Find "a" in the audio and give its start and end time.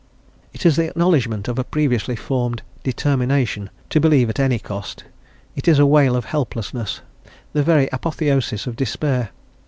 1.59-1.63, 5.77-5.85